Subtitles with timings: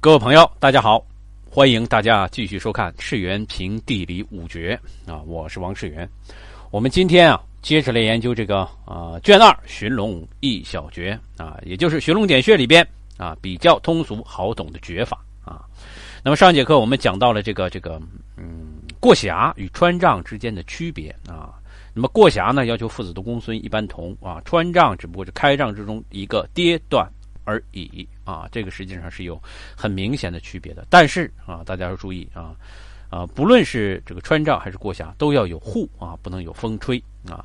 [0.00, 1.04] 各位朋友，大家好，
[1.50, 4.80] 欢迎大家继续收看《赤原评地理五绝》
[5.12, 6.08] 啊，我是王赤原。
[6.70, 15.64] 我们今天啊，接着来研究这个啊卷二《寻龙一小诀》啊，也就是《寻龙点穴》里边啊比较通俗好懂的诀法啊。
[16.22, 18.00] 那么上节课我们讲到了这个这个
[18.36, 21.54] 嗯过峡与穿杖之间的区别啊。
[21.92, 27.04] 那么过峡呢，要求父子的公孙一般同啊，穿杖只不过是开杖之中一个跌断。
[27.48, 29.40] 而已啊，这个实际上是有
[29.74, 30.86] 很明显的区别的。
[30.90, 32.54] 但是啊，大家要注意啊
[33.08, 37.42] 啊，不论是这个穿杖还是过峡，都要有护啊，不能有风吹啊。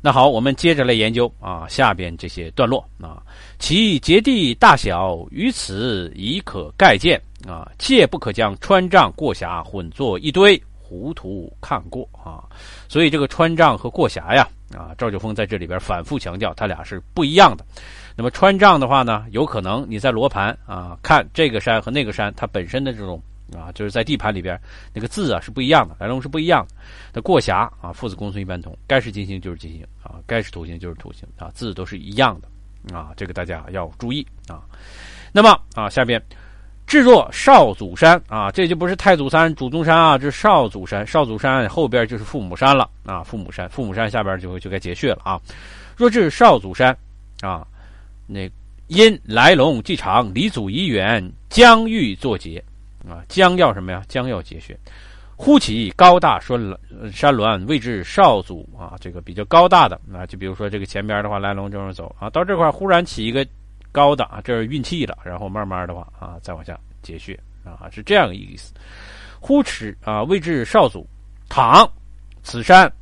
[0.00, 3.22] 那好，我们接着来研究啊下边这些段落啊，
[3.58, 12.44] 其结地大小于此已可概见啊，切不可将穿杖过峡混作一堆，糊涂看过啊。
[12.88, 17.64] 所以这个穿杖和过峡呀啊，赵九峰在这里边反复强调，它俩是不一样的。
[18.16, 23.20] 那么穿杖的话呢，有可能你在罗盘啊看这个山和那个山，它本身的这种
[23.52, 24.58] 啊，就是在地盘里边
[24.92, 26.74] 那个字啊是不一样的，来龙是不一样的。
[27.12, 34.62] 那过峡啊，父子公孙一般同，该是金星就是金星啊，该是土星就是土星啊，字都是一样的啊，这个大家要注意啊。
[35.32, 36.22] 那么啊，下边
[36.94, 41.04] 至若少祖山啊，这就不是太祖山、祖宗山啊，这是少祖山。
[41.04, 45.40] 少祖山后边就是父母山了啊，父母山，父母山下边就就该结穴了啊。
[45.96, 46.96] 若至少祖山
[47.40, 47.66] 啊。
[48.28, 48.48] 那
[48.86, 52.62] 因来龙既长，离祖已远，将欲作结
[53.08, 54.00] 啊，将要什么呀？
[54.06, 54.78] 将要结穴。
[55.34, 56.56] 忽起高大山
[57.12, 63.44] 山峦，位置少祖啊，这个比较高大的啊，就比如说这个前边的话，来龙正着走啊，到这块忽然起一个
[63.94, 68.74] 高的啊，这是运气了，然后慢慢的话啊，再往下结穴啊，是这样一个意思。
[69.38, 71.06] 忽耻啊，谓之少祖，
[71.48, 71.88] 躺
[72.42, 72.92] 此山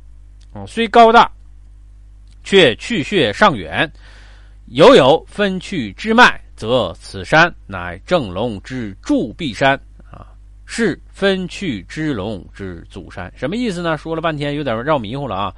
[0.53, 1.29] 啊虽高大，
[2.43, 3.91] 却去穴尚远。
[4.67, 9.73] 犹有分去之脉，则此山乃正龙之铸壁山
[10.11, 10.27] 啊，
[10.65, 13.31] 是分去之龙之祖山。
[13.35, 13.97] 什么意思呢？
[13.97, 15.55] 说了半天有点绕迷糊了啊。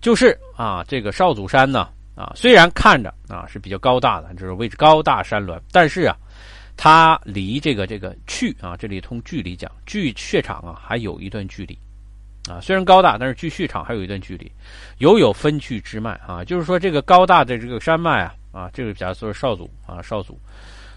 [0.00, 6.16] 就是啊，这个少祖山呢啊，虽然看着啊是比较高大的，就是位置高大山峦，但是啊，
[6.76, 11.78] 它离这个这个去啊，这里通距离讲，距穴场啊还有一段距离
[12.48, 12.60] 啊。
[12.60, 14.50] 虽然高大，但是距穴场还有一段距离，
[14.98, 18.34] 犹有分去之脉啊，就是说这个高大的这个山脉啊。
[18.54, 20.38] 啊，这个假如说是少祖啊，少祖，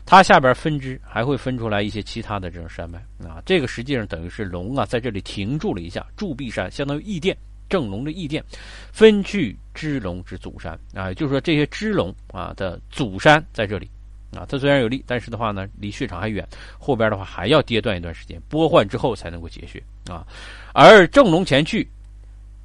[0.06, 3.42] 它下边分支还会分出来一些其他的这种山脉啊。
[3.48, 7.36] 这个实际上等于是龙啊，在这里停住了一下，铸壁山相当于翼殿，
[7.70, 8.44] 正龙的意见，
[8.92, 13.90] 分去支龙之祖山啊，就是说这些支龙啊的祖山在这里
[14.32, 14.46] 啊。
[14.48, 16.48] 它虽然有利，但是的话呢，离血场还远，
[16.80, 20.26] 后边的话还要跌断一段时间，拨换之后才能够结穴啊。
[20.74, 21.88] 而正龙前去，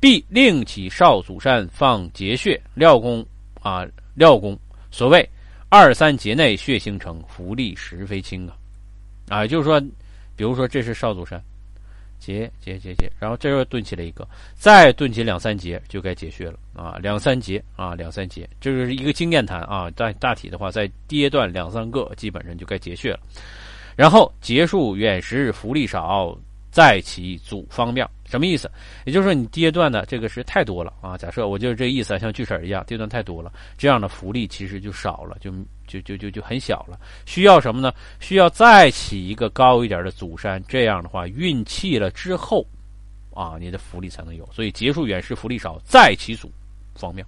[0.01, 3.25] 必另起少祖山放结穴，廖公
[3.61, 4.59] 啊，廖公。
[4.91, 5.27] 所谓
[5.69, 8.55] 二三节内血形成，浮力实非轻啊！
[9.29, 9.81] 啊，就是说，
[10.37, 11.43] 比如说这是少祖山，
[12.23, 16.97] 结结结结，然后这又顿起了一个，再顿起两三节就该结穴了啊！
[17.03, 19.91] 两三节啊，两三节，这是一个经验谈啊。
[19.91, 23.19] 大大体的话，在跌断两三个，基本上就该结穴了。
[23.97, 26.39] 然后结束远时，浮力少，
[26.73, 28.11] 再起祖方妙。
[28.25, 28.69] 什么意思？
[29.05, 31.19] 也就是说，你跌断的这个是太多了啊！
[31.19, 35.53] 假设我就是这意思，像锯齿一样，跌断太多了，这样的浮力其实就少了，就
[35.87, 36.99] 就就就就很小了。
[37.27, 37.93] 需要什么呢？
[38.21, 42.67] 需要再起一个高一点的祖山，这样的话运气了之后，
[43.35, 44.49] 啊，你的浮力才能有。
[44.51, 46.51] 所以结束远视浮力少，再起祖
[46.95, 47.23] 方妙。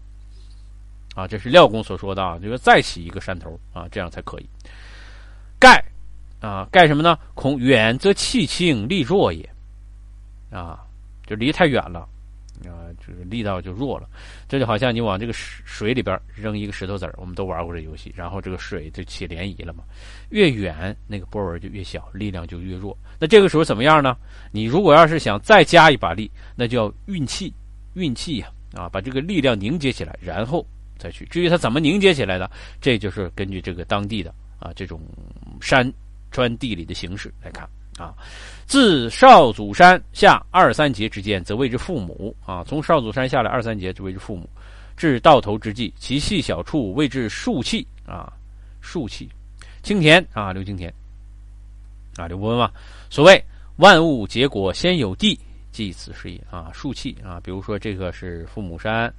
[1.15, 4.49] 啊，这是廖公所说的啊，就是再起一个山头啊，这样才可以。
[5.61, 5.85] 盖
[6.45, 7.19] 啊，盖什么呢？
[7.35, 9.49] 恐远则气轻力弱也
[10.51, 10.81] 啊。
[11.27, 12.01] 就离太远了，
[12.67, 14.07] 啊，就是力道就弱了。
[14.47, 18.13] 这就好像你往这个水水里边扔一个石头子儿，我们都玩过这游戏。
[18.15, 19.85] 然后这个水就起涟漪了嘛，
[20.29, 22.95] 越远那个波纹就越小，力量就越弱。
[23.19, 24.15] 那这个时候怎么样呢？
[24.53, 27.51] 你如果要是想再加一把力，那就要运气，
[27.95, 30.63] 运气呀，啊，把这个力量凝结起来，然后
[30.99, 31.25] 再去。
[31.25, 32.51] 至于它怎么凝结起来的，
[32.83, 35.01] 这就是根据这个当地的啊这种
[35.59, 35.91] 山
[36.35, 37.67] 川地理的形式来看。
[37.97, 38.13] 啊，
[38.67, 42.65] 自少祖山下二三节之间，则谓之父母啊。
[42.67, 44.51] 从少祖山下来二三节，就谓之父母。
[44.97, 48.33] 至到头之际，其细小处谓之树气啊，
[48.81, 49.31] 树气。
[49.85, 50.93] 青田啊，刘青田
[52.17, 52.69] 啊，刘伯温嘛。
[53.09, 53.41] 所谓
[53.77, 55.39] 万物结果先有地，
[55.71, 56.73] 即此是也啊。
[56.75, 59.13] 树气啊，比如说这个是父母山，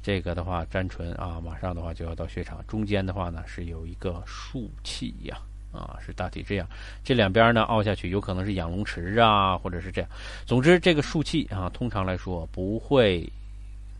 [0.00, 5.36] 这个的话沾唇啊，马上的话就要到雪场，中间的话呢是有一个树气呀。
[5.36, 6.68] 啊，啊是大体这样，
[7.02, 10.10] 这两边呢凹下去，有可能是养龙池啊，或者是这样。
[10.44, 13.26] 总之，这个竖气啊，通常来说不会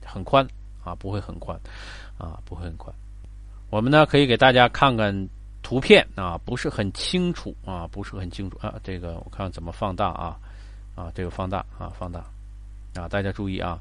[0.04, 0.46] 很宽
[0.84, 1.58] 啊，不会很宽
[2.18, 2.94] 啊，不会很宽。
[3.70, 5.28] 我们呢可以给大家看看
[5.62, 8.74] 图片啊不是很清楚啊，不是很清楚啊。
[8.84, 10.36] 这个我看怎么放大啊
[10.94, 12.20] 啊，这个放大啊放大
[12.94, 13.80] 啊，大家注意啊，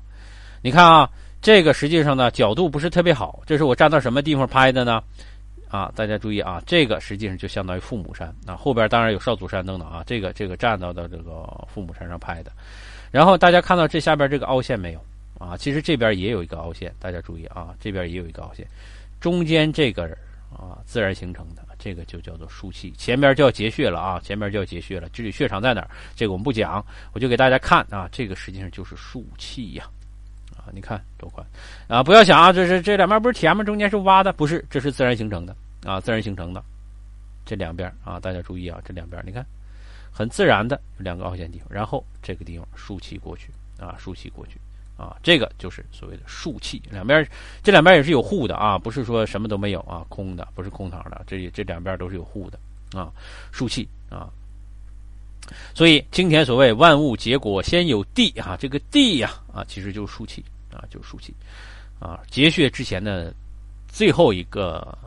[0.62, 1.10] 你看啊，
[1.42, 5.04] 这个实际上呢角度不是特别好，这是我站到什么地方拍的呢？
[5.72, 12.52] 啊，大家注意啊，这个实际上就相当于父母山啊，后边当然有少祖山等等啊，这个这个站到的这个父母山上拍的。
[13.10, 15.00] 然后大家看到这下边这个凹陷没有
[15.40, 15.56] 啊？
[15.58, 18.68] 其实这边也有一个凹陷，大家注意啊，这边也有一个凹陷，
[19.20, 20.04] 中间这个
[20.52, 21.64] 啊自然形成的。
[21.84, 25.10] 这个就叫做竖气，前面就要结穴了啊，前面就要结穴了。
[25.10, 29.90] 至于穴场在哪儿，这个我们不讲，我就给大家看啊，这个实际上就是竖气呀，
[30.58, 31.46] 啊你看多宽
[31.88, 32.04] 啊！
[32.04, 33.64] 不要想啊，这是这两边不是甜吗？
[33.64, 35.56] 中间是挖的，不是，这是自然形成的
[35.86, 36.64] 啊，自然形成的。
[37.46, 39.46] 这两边啊，大家注意啊，这两边你看，
[40.12, 43.50] 很自然的两个凹陷地方，然后这个地方竖气过去
[43.80, 44.60] 啊，竖气过去。
[44.98, 47.28] 啊，这个就是所谓的竖气，两边
[47.64, 52.60] 这两边也是有护的啊，不是说什么都没有啊，空的，不是空堂的，这这两边都是有护的
[52.96, 53.12] 啊，
[53.52, 54.30] 竖气啊。
[55.74, 61.34] 所以经典所谓万物结果先有地啊，这个地呀啊，其实就是竖气啊，就是竖气
[62.00, 63.34] 啊，结穴之前的
[63.88, 64.98] 最后一个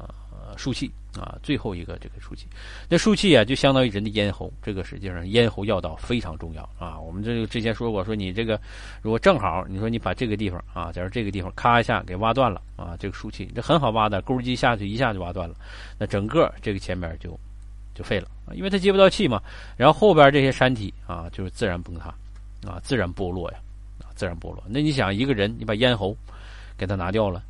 [0.56, 0.90] 竖气。
[1.16, 2.48] 啊，最后一个这个输气，
[2.88, 6.98] 那输气啊，就相当于人的咽喉，这个实际上咽喉要道非常重要啊。
[6.98, 8.60] 我们这个之前说过，说你这个
[9.00, 15.54] 如果正好，你说你把这个地方啊，假如这个地方咔一下给挖断了啊，这个输气这很好挖的，钩机下去一下就挖断了，
[16.00, 17.38] 那整个这个前面就
[17.94, 19.40] 就废了，因为它接不到气嘛。
[19.76, 22.08] 然后后边这些山体啊，就是自然崩塌
[22.66, 23.58] 啊，自然剥落呀，
[24.00, 24.62] 啊，自然剥落。
[24.68, 26.16] 那你想一个人，你把咽喉
[26.76, 27.42] 给他拿掉了，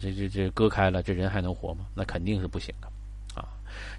[0.00, 1.84] 这这这割开了，这人还能活吗？
[1.94, 2.88] 那肯定是不行的
[3.40, 3.46] 啊。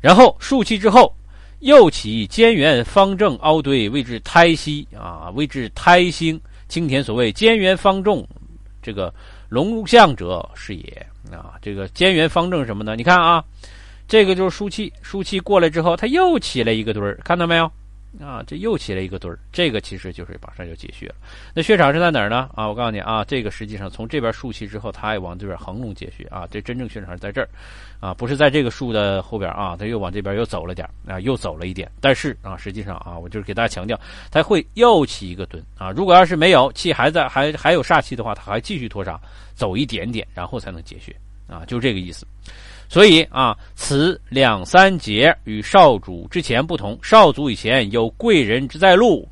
[0.02, 1.14] 然后竖气之后，
[1.60, 6.40] 又起尖圆方正凹堆，谓之胎息啊，谓之胎星。
[6.68, 8.26] 青田所谓尖圆方正，
[8.82, 9.14] 这个
[9.50, 11.54] 龙象者是也啊。
[11.62, 12.96] 这个尖圆方正什么呢？
[12.96, 13.44] 你看啊，
[14.08, 17.72] 这个就是输气，输气过来之后，它又起了一个堆儿，看到没有？
[18.22, 21.16] 啊，这又起了一个墩儿，这个其实就是马上就解穴了。
[21.54, 22.50] 那穴场是在哪儿呢？
[22.56, 26.48] 啊，我告诉你啊，这个实际上从这边竖气之后，它也往这边横龙解穴啊。
[26.50, 27.50] 这真正穴场是在这儿，
[28.00, 31.92] 啊，不是在这个树的后边啊，它又往这边又走了点啊，又走了一点。
[32.00, 34.00] 但是啊，实际上啊，我就是给大家强调，
[34.32, 35.92] 它会又起一个墩啊。
[35.92, 39.20] 如果要是没有气还在，还还有煞气的话，它还继续拖煞
[39.56, 41.14] 走一点点，然后才能解穴
[41.50, 42.26] 啊，就这个意思。
[42.88, 46.98] 所以啊，此两三节与少主之前不同。
[47.02, 49.28] 少主以前有贵人之在路，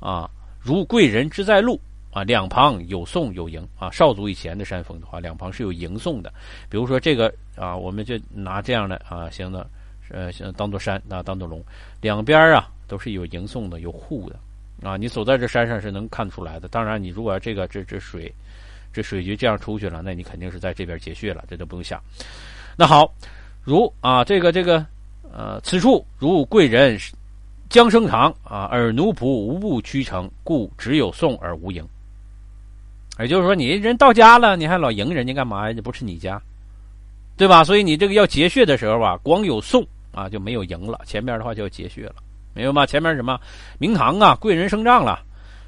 [0.00, 0.28] 啊，
[0.60, 1.80] 如贵人之在路
[2.10, 3.90] 啊，两旁有送有迎啊。
[3.90, 6.32] 少主以前的山峰的话，两旁是有迎送的。
[6.68, 9.68] 比如说这个啊，我们就拿这样的啊，行的，
[10.10, 11.62] 呃，当做山啊，当做龙，
[12.00, 14.96] 两边啊都是有迎送的，有护的啊。
[14.96, 16.68] 你走在这山上是能看出来的。
[16.68, 18.32] 当然，你如果这个这这水，
[18.92, 22.00] 这水局这样出去了，那你肯定是在这边结穴了，这都不用想。
[22.76, 23.12] 那好，
[23.62, 24.84] 如啊，这个这个，
[25.32, 26.98] 呃，此处如贵人
[27.68, 31.86] 将升堂啊，而奴仆无不屈成，故只有送而无迎。
[33.20, 35.72] 也就是说，你人到家了，你还老迎人家干嘛呀？
[35.72, 36.40] 这不是你家，
[37.36, 37.62] 对吧？
[37.62, 41.00] 所以你这个要结穴的时候吧，光有送啊，就没有迎了。
[41.04, 42.16] 前面的话就要结穴了，
[42.54, 42.86] 明白吗？
[42.86, 43.38] 前面什么
[43.78, 45.20] 明堂啊，贵人升帐了，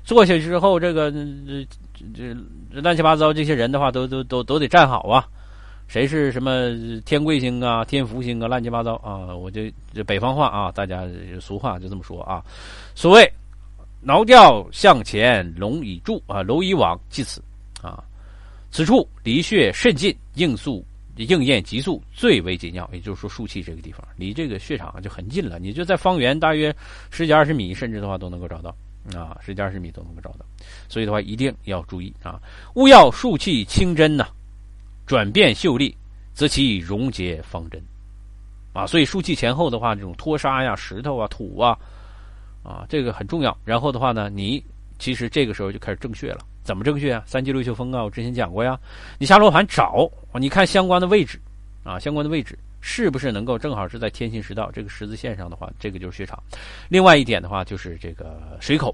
[0.03, 1.67] 坐下之后，这个这
[2.15, 2.35] 这
[2.73, 5.25] 这乱七八糟这些人的话，都都都都得站好啊。
[5.89, 6.51] 谁是什么
[7.05, 9.35] 天贵星啊、天福星啊、乱七八糟啊？
[9.35, 9.63] 我就
[9.95, 11.05] 这北方话啊，大家
[11.41, 12.43] 俗话就这么说啊。
[12.95, 13.33] 所谓
[14.03, 17.41] “挠掉向前，龙已住啊，楼已往”，即此
[17.81, 18.03] 啊。
[18.73, 20.85] 此处离穴甚近，应速
[21.17, 22.89] 应验急速最为紧要。
[22.93, 26.75] 也就是说，输气这个地方离这个穴场就很近了，你就在方圆大约
[27.11, 28.75] 十几二十米，甚至的话都能够找到
[29.15, 30.45] 啊，十几二十米都能够找到。
[30.89, 32.41] 所以的话，一定要注意啊，
[32.75, 34.27] 勿要竖气清真呐。
[35.07, 35.97] 转变秀丽，
[36.35, 37.81] 则其溶解方针，
[38.73, 41.79] 啊，所以输气前后的话，这种脱沙呀、石头啊、土啊，
[42.65, 43.57] 啊，这个很重要。
[43.65, 44.63] 然后的话呢，你
[44.99, 46.41] 其实这个时候就开始正穴了。
[46.65, 47.23] 怎么正穴啊？
[47.25, 48.77] 三七六秀风啊，我之前讲过呀。
[49.19, 51.41] 你下罗盘找，你看相关的位置，
[51.85, 56.43] 啊，相关的位置是不是能够正好是在天心十道这个十字线上的话，这个就是穴场。
[56.89, 58.93] 另外一点的话，就是这个水口。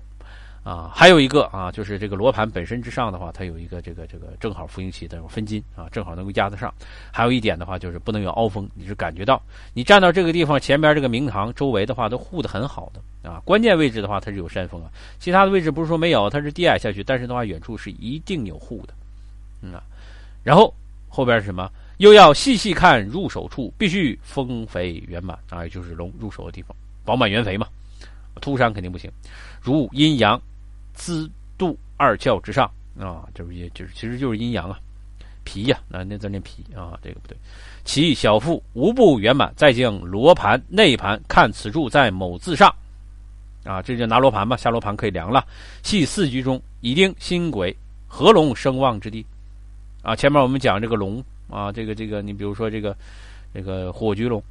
[0.64, 6.72] 啊，还有一个啊，就是这个罗盘本身之上的话，它有一个这个这个正好复兴期的分金啊，正好能够压得上。
[7.10, 9.42] 还有一点的话，就是不能有凹峰，你是感觉到
[9.74, 13.42] 你站到这个地方前边这个明堂周围的话，都护得很好的啊。
[13.44, 18.94] 关键位置的话，它是有山峰啊，其他的位置不是说没有，它是低矮下去，但是的话，远处是一定有护的，
[19.62, 19.74] 嗯。
[20.44, 20.72] 然后
[21.08, 21.68] 后边是什么？
[21.96, 27.66] 又要细细看入手处，必须丰肥圆满啊，也就是龙入手的地方，饱满圆肥嘛。
[28.40, 29.10] 秃山肯定不行，
[29.60, 30.40] 如阴阳。
[30.94, 34.78] 资度二窍之上啊，就是也就是其实就是阴阳啊，
[35.44, 37.36] 脾呀，那那字念脾啊，这个不对。
[37.84, 42.72] 其小腹无不圆满，再经罗盘内盘看此处在某字上，
[43.64, 45.44] 啊，这就拿罗盘吧，下罗盘可以量了。
[45.82, 49.24] 系四局中已定心鬼合龙生旺之地，
[50.02, 52.96] 啊，前面我们讲这个龙啊，这个这个，你比如说这个
[53.52, 54.42] 这个火局龙，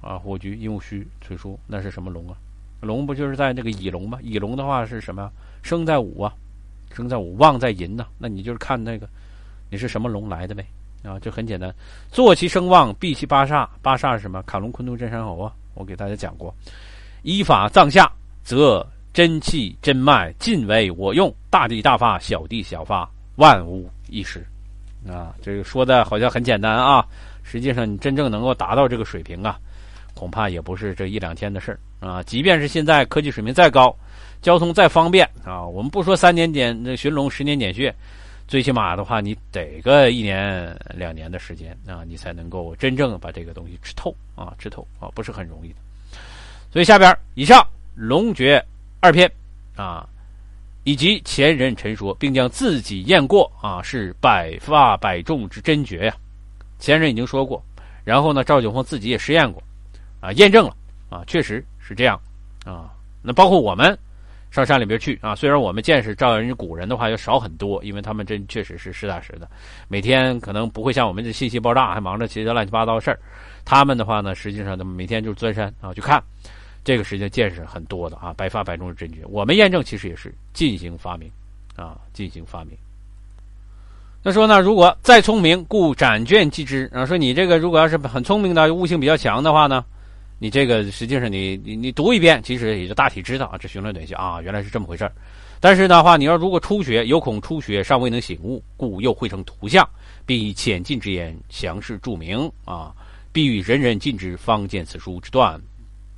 [0.00, 2.36] 啊，火炬木戌催书，那是什么龙啊？
[2.86, 4.18] 龙不就是在那个乙龙吗？
[4.22, 5.30] 乙龙的话是什么？
[5.62, 6.32] 生在午啊，
[6.94, 8.06] 生在午，旺在寅呢。
[8.16, 9.06] 那你就是看那个
[9.70, 10.64] 你是什么龙来的呗。
[11.02, 11.72] 啊，就很简单，
[12.10, 13.68] 坐其声旺，避其八煞。
[13.80, 14.42] 八煞是什么？
[14.42, 15.52] 坎龙、坤兔、震山猴啊！
[15.74, 16.52] 我给大家讲过。
[17.22, 18.10] 依法藏下，
[18.42, 24.44] 则真气真脉尽为我用，大地大发，小地小发，万无一失。
[25.08, 27.06] 啊，这个说的好像很简单啊，
[27.44, 29.56] 实际上你真正能够达到这个水平啊，
[30.16, 32.22] 恐怕也不是这一两天的事儿啊。
[32.22, 33.94] 即便是现在科技水平再高，
[34.42, 37.94] 交通再方便啊，我们不说三年点那寻龙，十年点穴。
[38.48, 45.76] 最起码的话，你得个一年两年的时间啊，你才能够真正把这个东西吃透啊，吃透啊，不是很容易的。
[46.70, 48.64] 所以下边以上龙诀
[49.00, 49.28] 二篇
[49.74, 50.08] 啊，
[50.84, 56.14] 以及前人陈说，并将自己验过啊，是百发百中之真诀呀。
[56.78, 57.60] 前人已经说过，
[58.04, 59.60] 然后呢，赵九峰自己也实验过
[60.26, 60.76] 啊，验证了
[61.08, 62.20] 啊，确实是这样
[62.64, 62.90] 啊。
[63.22, 63.96] 那包括我们。
[64.48, 65.34] 上山里边去啊！
[65.34, 69.46] 虽然我们见识照人家古人的话要少很多，因为他们真确实是实打实的，
[69.86, 73.18] 每天可能不会像我们这信息爆炸，还忙着其他乱七八糟的事儿。
[73.66, 76.22] 他们的话呢，实际上他们每天就是钻山啊去看，
[76.84, 79.20] 这个实际上见识很多的啊，百发百中是真诀。
[79.26, 81.30] 我们验证其实也是进行发明
[81.74, 82.72] 啊，进行发明。
[84.22, 87.04] 那说呢，如果再聪明，故展卷即之啊。
[87.04, 89.84] 说你这个如果要是很聪明的悟性比较强的话呢？
[90.38, 95.12] 你这个实际上，你你你读一遍，其实也就大体知道啊，这寻论短信啊，原来是这么回事儿。
[95.60, 99.88] 但是的话，你要如果初学，有恐初学尚未能醒悟，故又绘成图像，
[100.26, 102.92] 并以浅近之言详示注明啊，
[103.32, 105.58] 必与人人尽之，方见此书之断，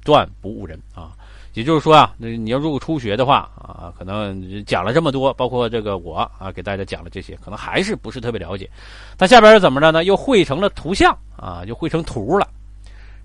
[0.04, 1.12] 断不误人啊。
[1.54, 8.68] 也就是说啊，那你要如果初学的话啊，可能讲了这么多，包括这个我啊，给大家讲了这些，可能还是不是特别了解。
[9.16, 10.02] 那下边是怎么着呢？
[10.02, 12.48] 又绘成了图像啊，就绘成图了。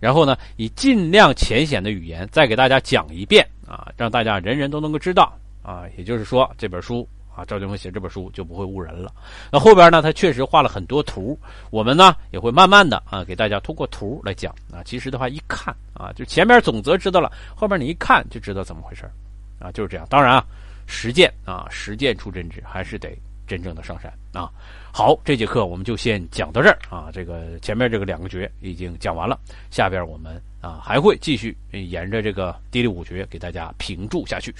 [0.04, 5.32] 然后呢，以尽量浅显的语言再给大家讲一遍啊，让大家人人都能够知道
[5.62, 5.86] 啊。
[5.98, 9.10] 也就是说，这本书啊，赵金峰写这本书就不会误人了。
[9.50, 14.84] 那后边呢，他确实画了很多图，我们呢也会慢慢的啊，给大家通过图来讲啊。
[14.84, 19.10] 其实的话，一看啊，就前面总则知道了，后边你一看就知道怎么回事
[19.58, 20.06] 啊，就是这样。
[20.10, 20.46] 当然啊，
[20.86, 23.18] 实践啊，实践出真知，还是得。
[23.54, 24.50] 真正的上山啊！
[24.92, 27.12] 好，这节课我们就先讲到这儿啊。
[27.14, 34.52] 这个前面这个两个绝已经讲完了，下边我们啊还会继续沿着这个第六五绝给大家评注下去。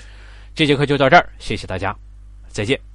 [0.54, 1.96] 这节课就到这儿，谢谢大家，
[2.50, 2.93] 再见。